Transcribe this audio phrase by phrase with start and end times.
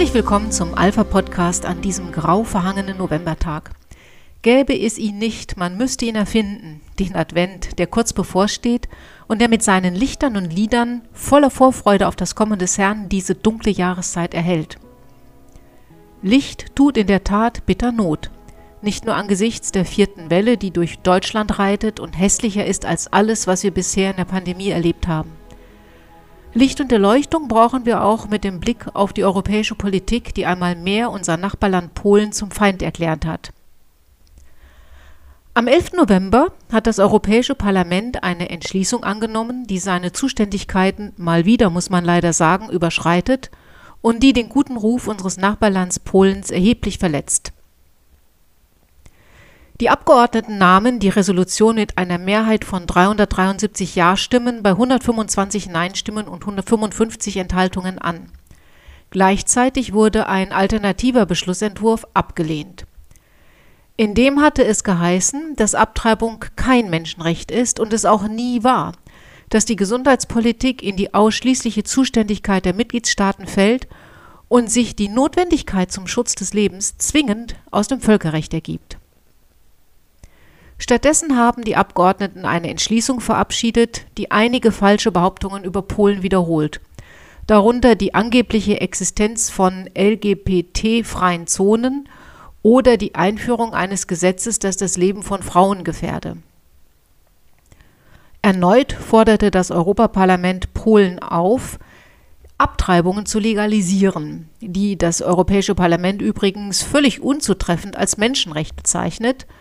[0.00, 3.72] Herzlich willkommen zum Alpha-Podcast an diesem grau verhangenen Novembertag.
[4.40, 8.88] Gäbe es ihn nicht, man müsste ihn erfinden, den Advent, der kurz bevorsteht
[9.28, 13.34] und der mit seinen Lichtern und Liedern voller Vorfreude auf das Kommen des Herrn diese
[13.34, 14.78] dunkle Jahreszeit erhält.
[16.22, 18.30] Licht tut in der Tat bitter Not,
[18.80, 23.46] nicht nur angesichts der vierten Welle, die durch Deutschland reitet und hässlicher ist als alles,
[23.46, 25.39] was wir bisher in der Pandemie erlebt haben.
[26.52, 30.74] Licht und Erleuchtung brauchen wir auch mit dem Blick auf die europäische Politik, die einmal
[30.74, 33.52] mehr unser Nachbarland Polen zum Feind erklärt hat.
[35.54, 35.92] Am 11.
[35.92, 42.04] November hat das Europäische Parlament eine Entschließung angenommen, die seine Zuständigkeiten mal wieder, muss man
[42.04, 43.50] leider sagen, überschreitet
[44.00, 47.52] und die den guten Ruf unseres Nachbarlands Polens erheblich verletzt.
[49.80, 56.42] Die Abgeordneten nahmen die Resolution mit einer Mehrheit von 373 Ja-Stimmen bei 125 Nein-Stimmen und
[56.42, 58.30] 155 Enthaltungen an.
[59.08, 62.84] Gleichzeitig wurde ein alternativer Beschlussentwurf abgelehnt.
[63.96, 68.92] In dem hatte es geheißen, dass Abtreibung kein Menschenrecht ist und es auch nie war,
[69.48, 73.88] dass die Gesundheitspolitik in die ausschließliche Zuständigkeit der Mitgliedstaaten fällt
[74.48, 78.99] und sich die Notwendigkeit zum Schutz des Lebens zwingend aus dem Völkerrecht ergibt.
[80.80, 86.80] Stattdessen haben die Abgeordneten eine Entschließung verabschiedet, die einige falsche Behauptungen über Polen wiederholt,
[87.46, 92.08] darunter die angebliche Existenz von LGBT-freien Zonen
[92.62, 96.38] oder die Einführung eines Gesetzes, das das Leben von Frauen gefährde.
[98.40, 101.78] Erneut forderte das Europaparlament Polen auf,
[102.56, 109.46] Abtreibungen zu legalisieren, die das Europäische Parlament übrigens völlig unzutreffend als Menschenrecht bezeichnet–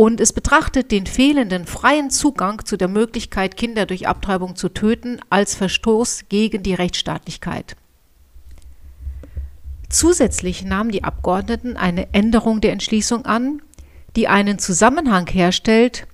[0.00, 5.18] und es betrachtet den fehlenden freien Zugang zu der Möglichkeit, Kinder durch Abtreibung zu töten,
[5.28, 7.74] als Verstoß gegen die Rechtsstaatlichkeit.
[9.88, 13.60] Zusätzlich nahmen die Abgeordneten eine Änderung der Entschließung an,
[14.14, 16.06] die einen Zusammenhang herstellt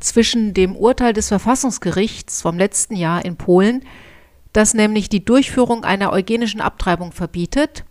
[0.00, 3.86] zwischen dem Urteil des Verfassungsgerichts vom letzten Jahr in Polen,
[4.52, 7.84] das nämlich die Durchführung einer eugenischen Abtreibung verbietet,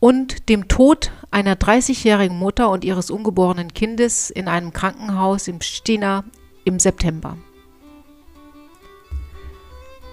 [0.00, 6.24] und dem Tod einer 30-jährigen Mutter und ihres ungeborenen Kindes in einem Krankenhaus im Stina
[6.64, 7.36] im September.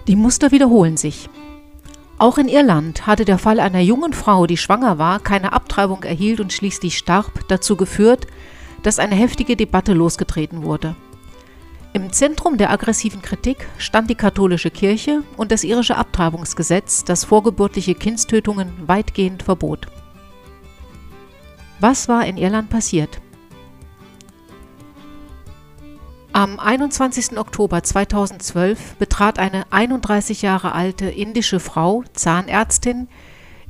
[0.07, 1.29] Die Muster wiederholen sich.
[2.17, 6.39] Auch in Irland hatte der Fall einer jungen Frau, die schwanger war, keine Abtreibung erhielt
[6.39, 8.27] und schließlich starb, dazu geführt,
[8.83, 10.95] dass eine heftige Debatte losgetreten wurde.
[11.93, 17.95] Im Zentrum der aggressiven Kritik stand die katholische Kirche und das irische Abtreibungsgesetz, das vorgeburtliche
[17.95, 19.87] Kindstötungen weitgehend verbot.
[21.81, 23.19] Was war in Irland passiert?
[26.31, 27.37] Am 21.
[27.37, 33.09] Oktober 2012 betrat eine 31 Jahre alte indische Frau, Zahnärztin,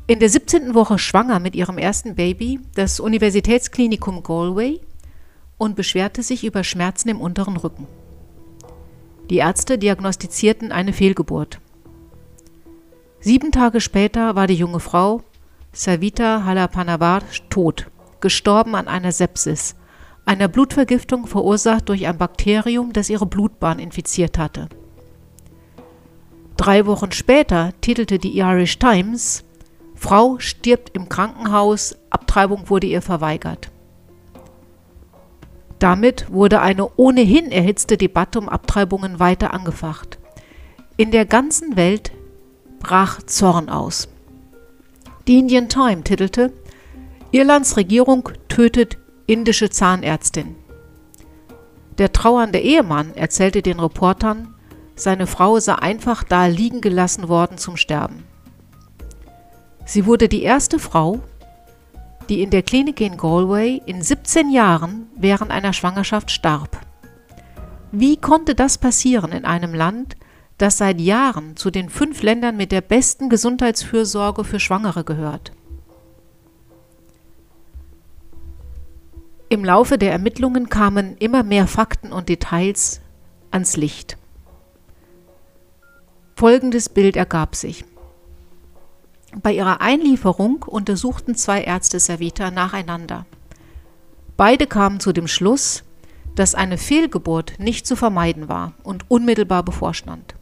[0.06, 0.76] in der 17.
[0.76, 4.80] Woche schwanger mit ihrem ersten Baby das Universitätsklinikum Galway
[5.58, 7.88] und beschwerte sich über Schmerzen im unteren Rücken.
[9.32, 11.62] Die Ärzte diagnostizierten eine Fehlgeburt.
[13.22, 15.22] Sieben Tage später war die junge Frau,
[15.72, 17.90] Savita Halapanavar, tot,
[18.20, 19.78] gestorben an einer Sepsis,
[20.26, 24.68] einer Blutvergiftung verursacht durch ein Bakterium, das ihre Blutbahn infiziert hatte.
[26.58, 29.46] Drei Wochen später titelte die Irish Times
[29.96, 33.71] Frau stirbt im Krankenhaus, Abtreibung wurde ihr verweigert.
[35.82, 40.20] Damit wurde eine ohnehin erhitzte Debatte um Abtreibungen weiter angefacht.
[40.96, 42.12] In der ganzen Welt
[42.80, 44.08] brach Zorn aus.
[45.26, 46.54] Die Indian Time titelte
[47.32, 50.56] Irlands Regierung tötet indische Zahnärztin.
[51.98, 54.54] Der trauernde Ehemann erzählte den Reportern,
[54.94, 58.24] seine Frau sei einfach da liegen gelassen worden zum Sterben.
[59.86, 61.22] Sie wurde die erste Frau,
[62.32, 66.80] die in der Klinik in Galway in 17 Jahren während einer Schwangerschaft starb.
[67.92, 70.16] Wie konnte das passieren in einem Land,
[70.58, 75.52] das seit Jahren zu den fünf Ländern mit der besten Gesundheitsfürsorge für Schwangere gehört?
[79.50, 83.02] Im Laufe der Ermittlungen kamen immer mehr Fakten und Details
[83.52, 84.18] ans Licht.
[86.38, 87.84] Folgendes Bild ergab sich.
[89.40, 93.26] Bei ihrer Einlieferung untersuchten zwei Ärzte Servita nacheinander.
[94.36, 95.84] Beide kamen zu dem Schluss,
[96.36, 100.36] dass eine Fehlgeburt nicht zu vermeiden war und unmittelbar bevorstand.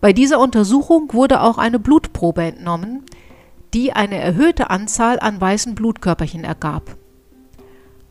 [0.00, 3.04] Bei dieser Untersuchung wurde auch eine Blutprobe entnommen,
[3.74, 6.96] die eine erhöhte Anzahl an weißen Blutkörperchen ergab.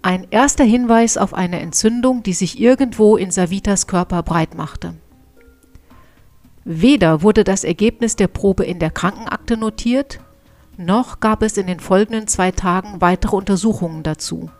[0.02, 4.94] Ein erster Hinweis auf eine Entzündung, die sich irgendwo in Savitas Körper breit machte.
[6.72, 10.20] Weder wurde das Ergebnis der Probe in der Krankenakte notiert,
[10.78, 14.52] noch gab es in den folgenden zwei Tagen weitere Untersuchungen dazu.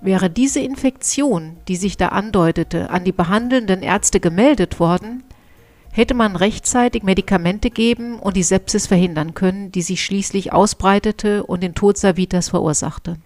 [0.00, 5.22] Wäre diese Infektion, die sich da andeutete, an die behandelnden Ärzte gemeldet worden,
[5.92, 11.62] hätte man rechtzeitig Medikamente geben und die Sepsis verhindern können, die sich schließlich ausbreitete und
[11.62, 13.18] den Tod Savitas verursachte.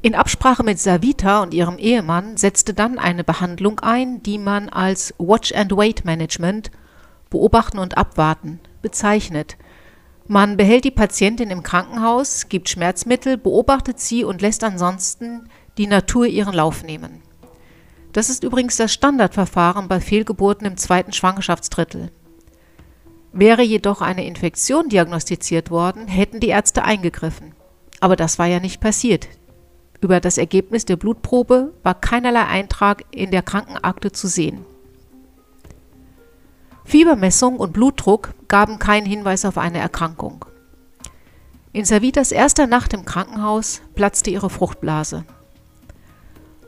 [0.00, 5.12] In Absprache mit Savita und ihrem Ehemann setzte dann eine Behandlung ein, die man als
[5.18, 6.70] Watch and Wait Management
[7.30, 9.56] beobachten und abwarten bezeichnet.
[10.28, 15.48] Man behält die Patientin im Krankenhaus, gibt Schmerzmittel, beobachtet sie und lässt ansonsten
[15.78, 17.22] die Natur ihren Lauf nehmen.
[18.12, 22.12] Das ist übrigens das Standardverfahren bei Fehlgeburten im zweiten Schwangerschaftsdrittel.
[23.32, 27.54] Wäre jedoch eine Infektion diagnostiziert worden, hätten die Ärzte eingegriffen.
[28.00, 29.28] Aber das war ja nicht passiert.
[30.00, 34.64] Über das Ergebnis der Blutprobe war keinerlei Eintrag in der Krankenakte zu sehen.
[36.84, 40.44] Fiebermessung und Blutdruck gaben keinen Hinweis auf eine Erkrankung.
[41.72, 45.24] In Savitas erster Nacht im Krankenhaus platzte ihre Fruchtblase.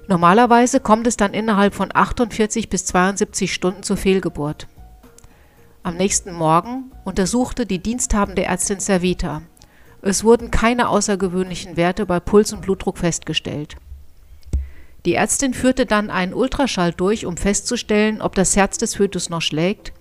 [0.08, 4.66] Normalerweise kommt es dann innerhalb von 48 bis 72 Stunden zur Fehlgeburt.
[5.82, 9.42] Am nächsten Morgen untersuchte die diensthabende Ärztin Servita.
[10.02, 13.76] Es wurden keine außergewöhnlichen Werte bei Puls und Blutdruck festgestellt.
[15.04, 19.42] Die Ärztin führte dann einen Ultraschall durch, um festzustellen, ob das Herz des Fötus noch
[19.42, 19.92] schlägt.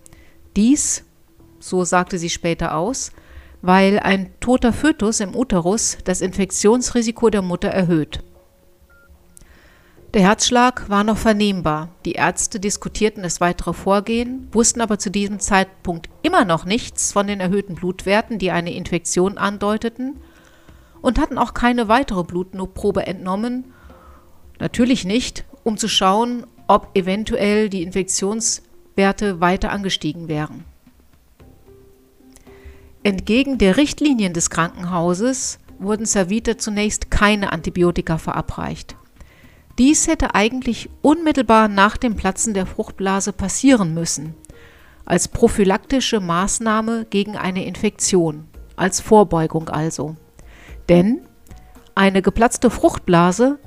[0.56, 1.06] Dies,
[1.60, 3.12] so sagte sie später aus,
[3.62, 8.24] weil ein toter Fötus im Uterus das Infektionsrisiko der Mutter erhöht.
[10.16, 11.90] Der Herzschlag war noch vernehmbar.
[12.04, 17.28] Die Ärzte diskutierten das weitere Vorgehen, wussten aber zu diesem Zeitpunkt immer noch nichts von
[17.28, 20.18] den erhöhten Blutwerten, die eine Infektion andeuteten,
[21.02, 23.66] und hatten auch keine weitere Blutprobe entnommen.
[24.58, 30.66] Natürlich nicht, um zu schauen, ob eventuell die Infektionswerte weiter angestiegen wären.
[33.04, 38.96] Entgegen der Richtlinien des Krankenhauses wurden Servite zunächst keine Antibiotika verabreicht.
[39.80, 44.36] Dies hätte eigentlich unmittelbar nach dem Platzen der Fruchtblase passieren müssen,
[45.06, 48.46] als prophylaktische Maßnahme gegen eine Infektion,
[48.76, 50.18] als Vorbeugung also.
[50.90, 51.22] Denn
[51.96, 53.58] eine geplatzte Fruchtblase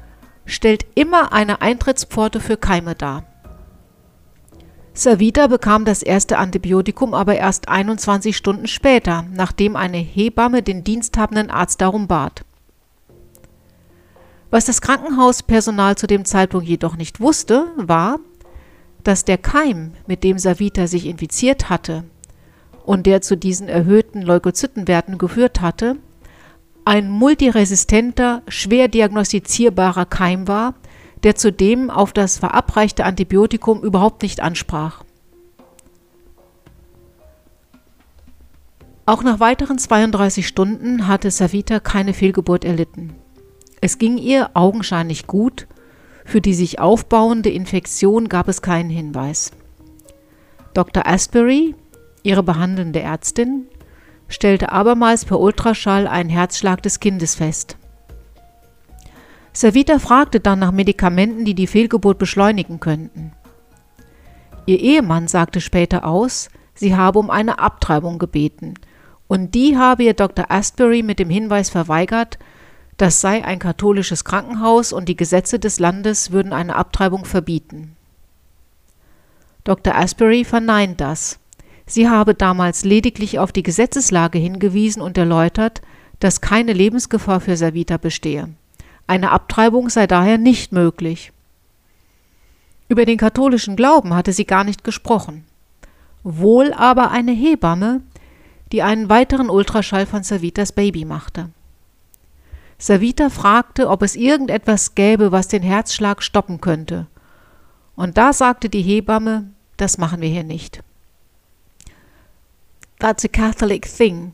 [0.45, 3.25] stellt immer eine Eintrittspforte für Keime dar.
[4.93, 11.51] Savita bekam das erste Antibiotikum aber erst 21 Stunden später, nachdem eine Hebamme den diensthabenden
[11.51, 12.45] Arzt darum bat.
[14.53, 18.21] Was das Krankenhauspersonal zu dem Zeitpunkt jedoch nicht wusste, war,
[19.03, 22.05] dass der Keim, mit dem Savita sich infiziert hatte
[22.85, 25.97] und der zu diesen erhöhten Leukozytenwerten geführt hatte,
[26.85, 30.75] ein multiresistenter, schwer diagnostizierbarer Keim war,
[31.23, 35.03] der zudem auf das verabreichte Antibiotikum überhaupt nicht ansprach.
[39.07, 43.22] Auch nach weiteren 32 Stunden hatte Savita keine Fehlgeburt erlitten.
[43.83, 45.67] Es ging ihr augenscheinlich gut,
[46.25, 49.51] für die sich aufbauende Infektion gab es keinen Hinweis.
[50.73, 51.05] Dr.
[51.05, 51.75] Asbury,
[52.23, 53.67] ihre behandelnde Ärztin,
[54.29, 57.77] stellte abermals per Ultraschall einen Herzschlag des Kindes fest.
[59.53, 63.33] Savita fragte dann nach Medikamenten, die die Fehlgeburt beschleunigen könnten.
[64.65, 68.75] Ihr Ehemann sagte später aus, sie habe um eine Abtreibung gebeten,
[69.27, 70.53] und die habe ihr Dr.
[70.53, 72.39] Asbury mit dem Hinweis verweigert,
[72.97, 77.97] das sei ein katholisches Krankenhaus und die Gesetze des Landes würden eine Abtreibung verbieten.
[79.65, 79.95] Dr.
[79.95, 81.39] Asbury verneint das.
[81.87, 85.83] Sie habe damals lediglich auf die Gesetzeslage hingewiesen und erläutert,
[86.21, 88.49] dass keine Lebensgefahr für Savita bestehe.
[89.07, 91.33] Eine Abtreibung sei daher nicht möglich.
[92.89, 95.45] Über den katholischen Glauben hatte sie gar nicht gesprochen.
[96.23, 98.03] Wohl aber eine Hebamme,
[98.71, 101.51] die einen weiteren Ultraschall von Savitas Baby machte.
[102.83, 107.07] Savita fragte, ob es irgendetwas gäbe, was den Herzschlag stoppen könnte.
[107.95, 110.83] Und da sagte die Hebamme, das machen wir hier nicht.
[112.99, 114.33] That's a Catholic thing,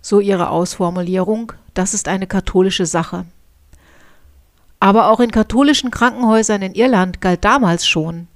[0.00, 3.26] so ihre Ausformulierung, das ist eine katholische Sache.
[4.78, 8.28] Aber auch in katholischen Krankenhäusern in Irland galt damals schon,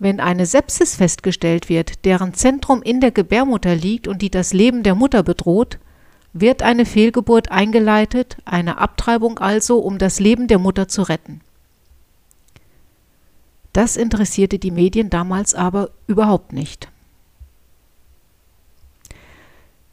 [0.00, 4.82] wenn eine Sepsis festgestellt wird, deren Zentrum in der Gebärmutter liegt und die das Leben
[4.82, 5.78] der Mutter bedroht,
[6.32, 11.40] wird eine Fehlgeburt eingeleitet, eine Abtreibung also, um das Leben der Mutter zu retten.
[13.72, 16.88] Das interessierte die Medien damals aber überhaupt nicht.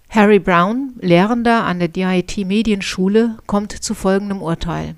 [0.09, 4.95] Harry Brown, Lehrender an der DIT Medienschule, kommt zu folgendem Urteil.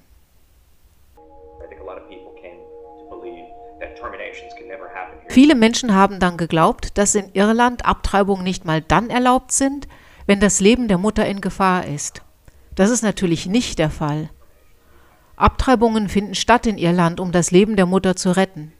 [5.27, 9.87] Viele Menschen haben dann geglaubt, dass in Irland Abtreibungen nicht mal dann erlaubt sind,
[10.29, 12.21] wenn das Leben der Mutter in Gefahr ist.
[12.75, 14.29] Das ist natürlich nicht der Fall.
[15.35, 18.71] Abtreibungen finden statt in Irland, um das Leben der Mutter zu retten.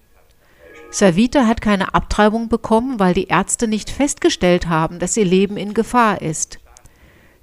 [0.92, 5.74] Savita hat keine Abtreibung bekommen, weil die Ärzte nicht festgestellt haben, dass ihr Leben in
[5.74, 6.60] Gefahr ist.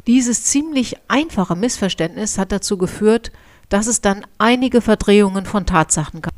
[0.06, 3.32] Dieses ziemlich einfache Missverständnis hat dazu geführt,
[3.70, 6.32] dass es dann einige Verdrehungen von Tatsachen gab.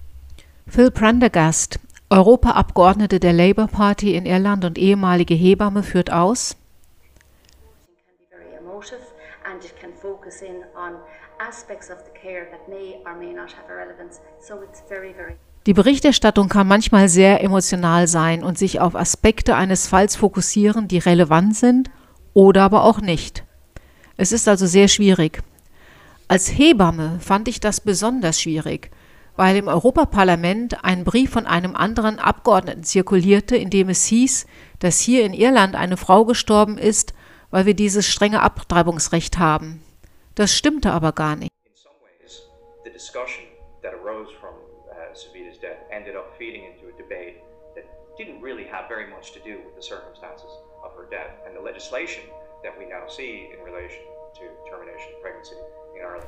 [0.67, 6.57] Phil Prendergast, Europaabgeordnete der Labour Party in Irland und ehemalige Hebamme, führt aus.
[15.67, 20.99] Die Berichterstattung kann manchmal sehr emotional sein und sich auf Aspekte eines Falls fokussieren, die
[20.99, 21.91] relevant sind
[22.33, 23.45] oder aber auch nicht.
[24.17, 25.43] Es ist also sehr schwierig.
[26.27, 28.91] Als Hebamme fand ich das besonders schwierig,
[29.37, 34.47] weil im Europaparlament ein Brief von einem anderen Abgeordneten zirkulierte, in dem es hieß,
[34.79, 37.15] dass hier in Irland eine Frau gestorben ist,
[37.51, 39.83] weil wir dieses strenge Abtreibungsrecht haben.
[40.35, 41.53] Das stimmte aber gar nicht.
[48.19, 50.51] didn't really have very much to do with the circumstances
[50.85, 52.25] of her death and the legislation
[52.65, 54.03] that we now see in relation
[54.35, 55.55] to termination of pregnancy
[55.95, 56.27] in Ireland.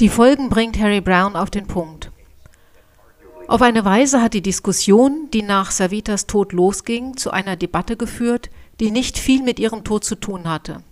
[0.00, 2.10] Die Folgen bringt Harry Brown auf den Punkt.
[3.46, 8.50] Auf eine Weise hat die Diskussion, die nach Savitas Tod losging, zu einer Debatte geführt,
[8.80, 10.82] die nicht viel mit ihrem Tod zu tun hatte.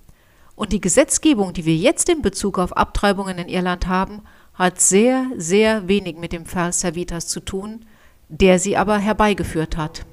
[0.54, 4.22] Und die Gesetzgebung, die wir jetzt in Bezug auf Abtreibungen in Irland haben,
[4.54, 7.86] hat sehr, sehr wenig mit dem Fall Savitas zu tun,
[8.28, 10.06] der sie aber herbeigeführt hat.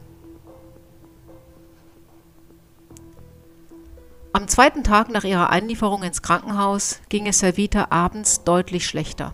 [4.31, 9.33] Am zweiten Tag nach ihrer Einlieferung ins Krankenhaus ging es Servita abends deutlich schlechter.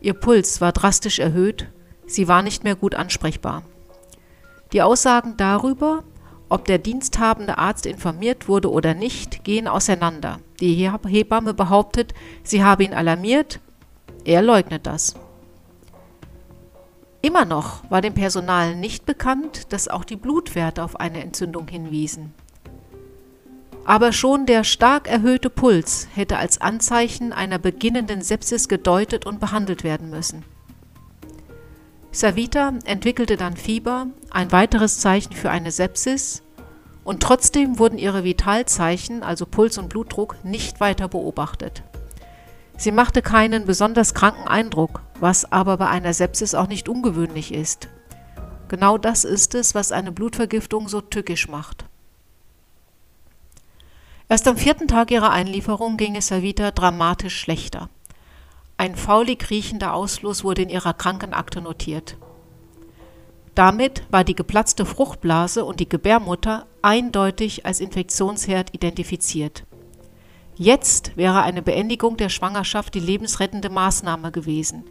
[0.00, 1.68] Ihr Puls war drastisch erhöht,
[2.06, 3.62] sie war nicht mehr gut ansprechbar.
[4.72, 6.04] Die Aussagen darüber,
[6.54, 10.38] ob der diensthabende Arzt informiert wurde oder nicht, gehen auseinander.
[10.60, 13.58] Die Hebamme behauptet, sie habe ihn alarmiert,
[14.24, 15.16] er leugnet das.
[17.22, 22.32] Immer noch war dem Personal nicht bekannt, dass auch die Blutwerte auf eine Entzündung hinwiesen.
[23.84, 29.82] Aber schon der stark erhöhte Puls hätte als Anzeichen einer beginnenden Sepsis gedeutet und behandelt
[29.82, 30.44] werden müssen.
[32.12, 36.43] Savita entwickelte dann Fieber, ein weiteres Zeichen für eine Sepsis,
[37.04, 41.82] und trotzdem wurden ihre Vitalzeichen, also Puls und Blutdruck, nicht weiter beobachtet.
[42.76, 47.88] Sie machte keinen besonders kranken Eindruck, was aber bei einer Sepsis auch nicht ungewöhnlich ist.
[48.68, 51.84] Genau das ist es, was eine Blutvergiftung so tückisch macht.
[54.28, 57.90] Erst am vierten Tag ihrer Einlieferung ging es Savita dramatisch schlechter.
[58.76, 62.16] Ein faulig riechender Ausfluss wurde in ihrer Krankenakte notiert.
[63.54, 69.64] Damit war die geplatzte Fruchtblase und die Gebärmutter eindeutig als Infektionsherd identifiziert.
[70.56, 74.84] Jetzt wäre eine Beendigung der Schwangerschaft die lebensrettende Maßnahme gewesen.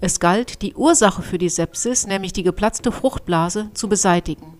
[0.00, 4.54] Es galt, die Ursache für die Sepsis, nämlich die geplatzte Fruchtblase, zu beseitigen.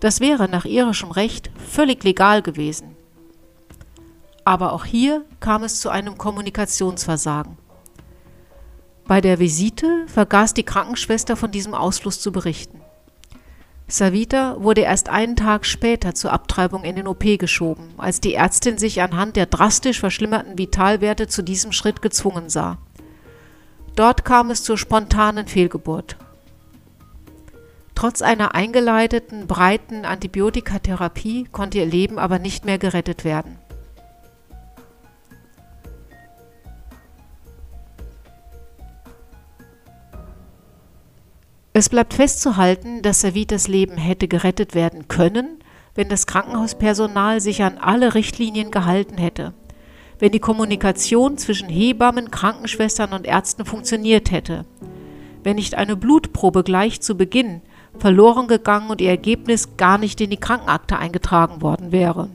[0.00, 2.96] Das wäre nach irischem Recht völlig legal gewesen.
[4.44, 7.56] Aber auch hier kam es zu einem Kommunikationsversagen.
[9.06, 12.80] Bei der Visite vergaß die Krankenschwester von diesem Ausfluss zu berichten.
[13.88, 18.78] Savita wurde erst einen Tag später zur Abtreibung in den OP geschoben, als die Ärztin
[18.78, 22.78] sich anhand der drastisch verschlimmerten Vitalwerte zu diesem Schritt gezwungen sah.
[23.94, 26.16] Dort kam es zur spontanen Fehlgeburt.
[27.94, 33.58] Trotz einer eingeleiteten, breiten Antibiotikatherapie konnte ihr Leben aber nicht mehr gerettet werden.
[41.74, 45.58] Es bleibt festzuhalten, dass Savitas Leben hätte gerettet werden können,
[45.94, 49.54] wenn das Krankenhauspersonal sich an alle Richtlinien gehalten hätte,
[50.18, 54.66] wenn die Kommunikation zwischen Hebammen, Krankenschwestern und Ärzten funktioniert hätte,
[55.44, 57.62] wenn nicht eine Blutprobe gleich zu Beginn
[57.98, 62.28] verloren gegangen und ihr Ergebnis gar nicht in die Krankenakte eingetragen worden wäre.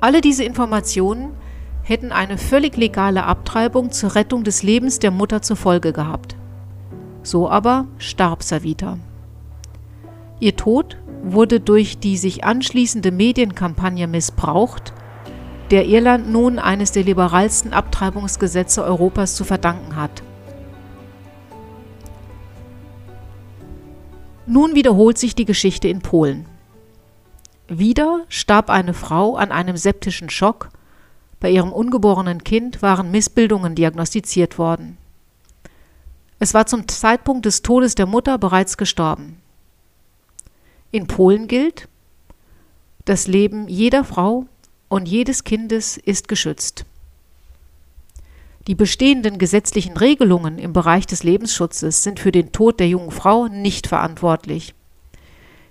[0.00, 1.34] Alle diese Informationen
[1.82, 6.36] hätten eine völlig legale Abtreibung zur Rettung des Lebens der Mutter zur Folge gehabt.
[7.22, 8.98] So aber starb Savita.
[10.40, 14.92] Ihr Tod wurde durch die sich anschließende Medienkampagne missbraucht,
[15.70, 20.22] der Irland nun eines der liberalsten Abtreibungsgesetze Europas zu verdanken hat.
[24.46, 26.46] Nun wiederholt sich die Geschichte in Polen.
[27.68, 30.70] Wieder starb eine Frau an einem septischen Schock,
[31.42, 34.98] bei ihrem ungeborenen Kind waren Missbildungen diagnostiziert worden.
[36.42, 39.36] Es war zum Zeitpunkt des Todes der Mutter bereits gestorben.
[40.90, 41.86] In Polen gilt,
[43.04, 44.46] das Leben jeder Frau
[44.88, 46.84] und jedes Kindes ist geschützt.
[48.66, 53.46] Die bestehenden gesetzlichen Regelungen im Bereich des Lebensschutzes sind für den Tod der jungen Frau
[53.46, 54.74] nicht verantwortlich.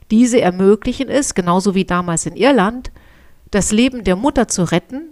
[0.09, 2.93] Diese ermöglichen es, genauso wie damals in Irland,
[3.49, 5.09] das Leben der Mutter zu retten,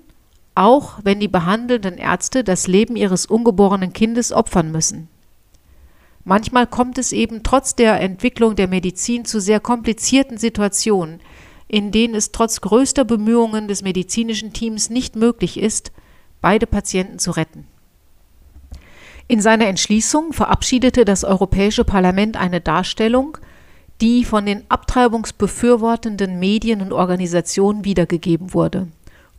[0.56, 5.10] auch wenn die behandelnden Ärzte das Leben ihres ungeborenen Kindes opfern müssen.
[6.29, 11.21] Manchmal kommt es eben trotz der Entwicklung der Medizin zu sehr komplizierten Situationen,
[11.67, 15.91] in denen es trotz größter Bemühungen des medizinischen Teams nicht möglich ist,
[16.39, 17.65] beide Patienten zu retten.
[19.27, 23.39] In seiner Entschließung verabschiedete das Europäische Parlament eine Darstellung,
[24.00, 28.88] die von den abtreibungsbefürwortenden Medien und Organisationen wiedergegeben wurde.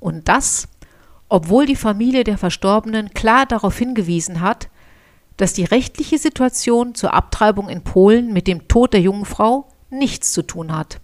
[0.00, 0.66] Und das,
[1.28, 4.68] obwohl die Familie der Verstorbenen klar darauf hingewiesen hat,
[5.40, 10.32] dass die rechtliche Situation zur Abtreibung in Polen mit dem Tod der jungen Frau nichts
[10.32, 11.00] zu tun hat.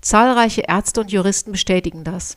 [0.00, 2.36] Zahlreiche Ärzte und Juristen bestätigen das.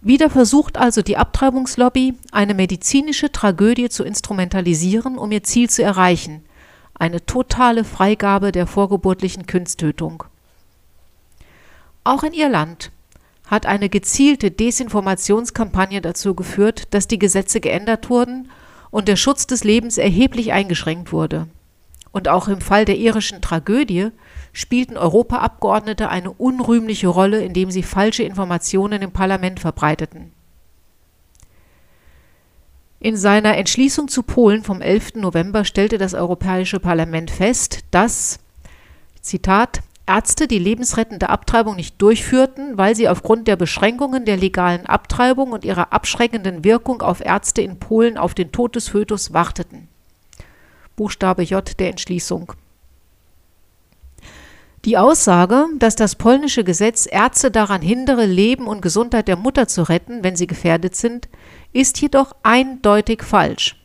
[0.00, 6.42] Wieder versucht also die Abtreibungslobby, eine medizinische Tragödie zu instrumentalisieren, um ihr Ziel zu erreichen,
[6.94, 10.24] eine totale Freigabe der vorgeburtlichen Kindstötung.
[12.04, 12.90] Auch in Irland
[13.44, 18.48] hat eine gezielte Desinformationskampagne dazu geführt, dass die Gesetze geändert wurden
[18.90, 21.48] und der Schutz des Lebens erheblich eingeschränkt wurde.
[22.12, 24.08] Und auch im Fall der irischen Tragödie
[24.52, 30.32] spielten Europaabgeordnete eine unrühmliche Rolle, indem sie falsche Informationen im Parlament verbreiteten.
[32.98, 35.14] In seiner Entschließung zu Polen vom 11.
[35.14, 38.40] November stellte das Europäische Parlament fest, dass
[39.22, 39.80] Zitat
[40.10, 45.64] Ärzte die lebensrettende Abtreibung nicht durchführten, weil sie aufgrund der Beschränkungen der legalen Abtreibung und
[45.64, 49.86] ihrer abschreckenden Wirkung auf Ärzte in Polen auf den Tod des Fötus warteten.
[50.96, 52.54] Buchstabe J der Entschließung.
[54.84, 59.88] Die Aussage, dass das polnische Gesetz Ärzte daran hindere, Leben und Gesundheit der Mutter zu
[59.88, 61.28] retten, wenn sie gefährdet sind,
[61.72, 63.79] ist jedoch eindeutig falsch.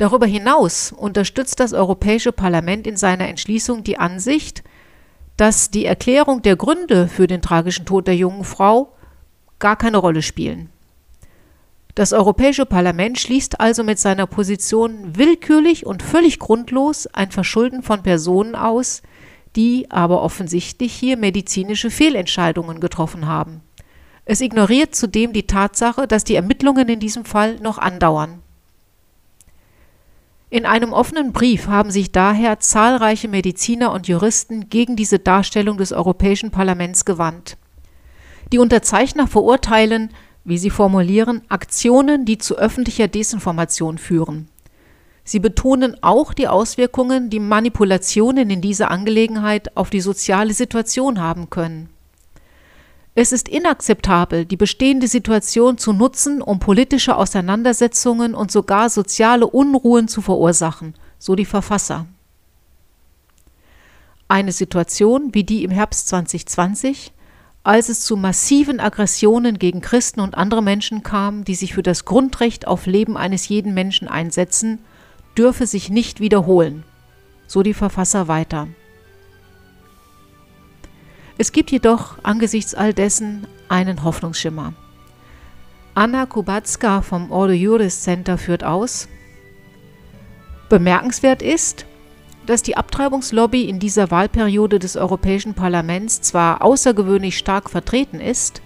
[0.00, 4.64] Darüber hinaus unterstützt das Europäische Parlament in seiner Entschließung die Ansicht,
[5.36, 8.94] dass die Erklärung der Gründe für den tragischen Tod der jungen Frau
[9.58, 10.70] gar keine Rolle spielen.
[11.94, 18.02] Das Europäische Parlament schließt also mit seiner Position willkürlich und völlig grundlos ein Verschulden von
[18.02, 19.02] Personen aus,
[19.54, 23.60] die aber offensichtlich hier medizinische Fehlentscheidungen getroffen haben.
[24.24, 28.40] Es ignoriert zudem die Tatsache, dass die Ermittlungen in diesem Fall noch andauern.
[30.52, 35.92] In einem offenen Brief haben sich daher zahlreiche Mediziner und Juristen gegen diese Darstellung des
[35.92, 37.56] Europäischen Parlaments gewandt.
[38.52, 40.10] Die Unterzeichner verurteilen,
[40.42, 44.48] wie sie formulieren, Aktionen, die zu öffentlicher Desinformation führen.
[45.22, 51.48] Sie betonen auch die Auswirkungen, die Manipulationen in dieser Angelegenheit auf die soziale Situation haben
[51.50, 51.90] können.
[53.22, 60.08] Es ist inakzeptabel, die bestehende Situation zu nutzen, um politische Auseinandersetzungen und sogar soziale Unruhen
[60.08, 62.06] zu verursachen, so die Verfasser.
[64.26, 67.12] Eine Situation wie die im Herbst 2020,
[67.62, 72.06] als es zu massiven Aggressionen gegen Christen und andere Menschen kam, die sich für das
[72.06, 74.78] Grundrecht auf Leben eines jeden Menschen einsetzen,
[75.36, 76.84] dürfe sich nicht wiederholen,
[77.46, 78.68] so die Verfasser weiter.
[81.40, 84.74] Es gibt jedoch angesichts all dessen einen Hoffnungsschimmer.
[85.94, 89.08] Anna Kubacka vom Ordo Juris Center führt aus,
[90.68, 91.86] Bemerkenswert ist,
[92.44, 98.60] dass die Abtreibungslobby in dieser Wahlperiode des Europäischen Parlaments zwar außergewöhnlich stark vertreten ist,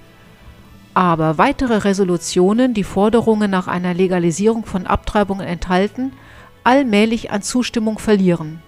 [0.95, 6.13] aber weitere Resolutionen, die Forderungen nach einer Legalisierung von Abtreibungen enthalten,
[6.65, 8.61] allmählich an Zustimmung verlieren.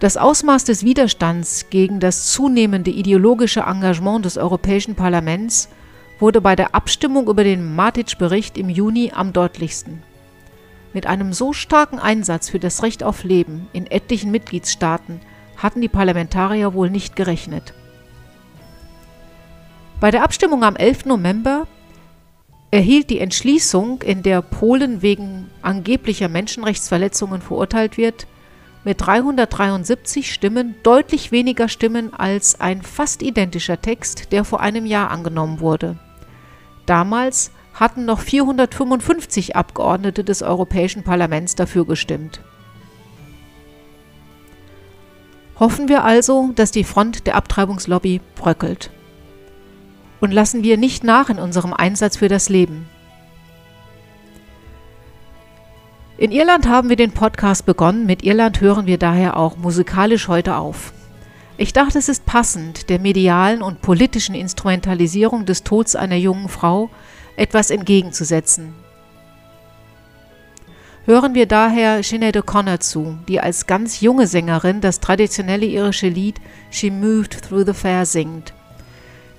[0.00, 5.68] Das Ausmaß des Widerstands gegen das zunehmende ideologische Engagement des Europäischen Parlaments
[6.20, 10.04] wurde bei der Abstimmung über den Matic-Bericht im Juni am deutlichsten.
[10.92, 15.20] Mit einem so starken Einsatz für das Recht auf Leben in etlichen Mitgliedstaaten
[15.56, 17.74] hatten die Parlamentarier wohl nicht gerechnet.
[19.98, 21.06] Bei der Abstimmung am 11.
[21.06, 21.66] November
[22.70, 28.28] erhielt die Entschließung, in der Polen wegen angeblicher Menschenrechtsverletzungen verurteilt wird,
[28.84, 35.10] mit 373 Stimmen deutlich weniger Stimmen als ein fast identischer Text, der vor einem Jahr
[35.10, 35.98] angenommen wurde.
[36.86, 42.40] Damals hatten noch 455 Abgeordnete des Europäischen Parlaments dafür gestimmt.
[45.58, 48.90] Hoffen wir also, dass die Front der Abtreibungslobby bröckelt
[50.20, 52.86] und lassen wir nicht nach in unserem Einsatz für das Leben.
[56.18, 60.56] In Irland haben wir den Podcast begonnen, mit Irland hören wir daher auch musikalisch heute
[60.56, 60.92] auf.
[61.56, 66.90] Ich dachte, es ist passend, der medialen und politischen Instrumentalisierung des Todes einer jungen Frau
[67.36, 68.74] etwas entgegenzusetzen.
[71.04, 76.40] Hören wir daher Sinead O'Connor zu, die als ganz junge Sängerin das traditionelle irische Lied
[76.70, 78.54] She Moved Through the Fair singt.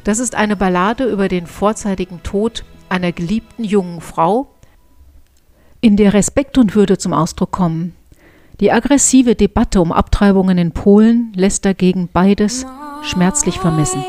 [0.05, 4.47] Das ist eine Ballade über den vorzeitigen Tod einer geliebten jungen Frau,
[5.81, 7.95] in der Respekt und Würde zum Ausdruck kommen.
[8.59, 12.65] Die aggressive Debatte um Abtreibungen in Polen lässt dagegen beides
[13.03, 14.03] schmerzlich vermissen.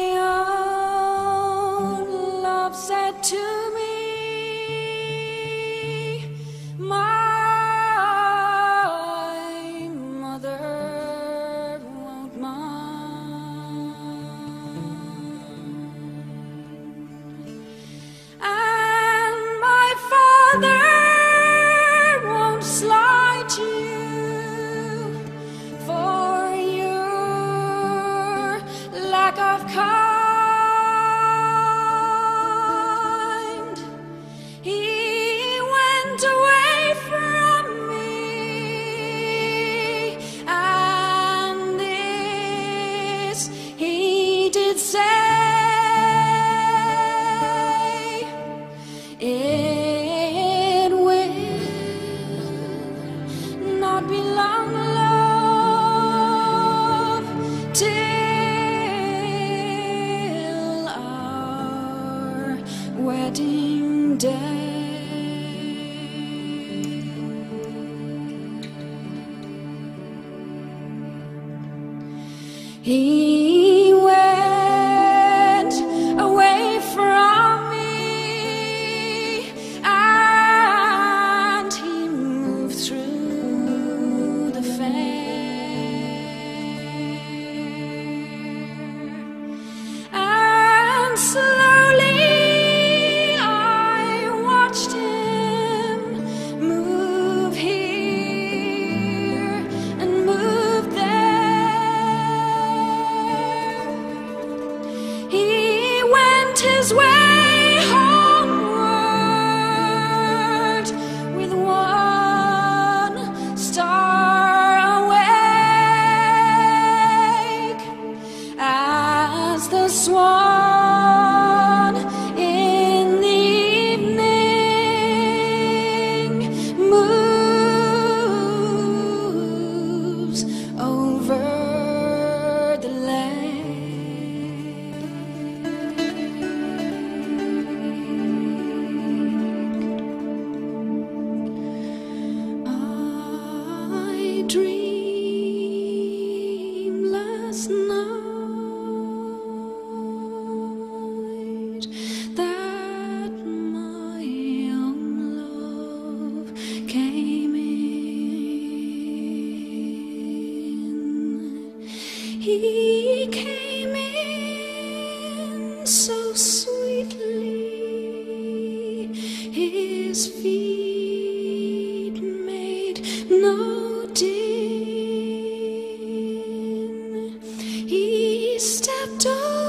[179.21, 179.60] don't